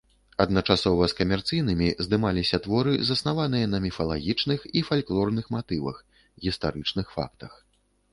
Адначасова 0.43 1.03
з 1.11 1.15
камерцыйнымі 1.17 1.89
здымаліся 2.05 2.59
творы, 2.65 2.93
заснаваныя 3.09 3.65
на 3.73 3.81
міфалагічных 3.83 4.65
і 4.81 4.83
фальклорных 4.89 5.45
матывах, 5.57 6.01
гістарычных 6.47 7.07
фактах. 7.19 7.51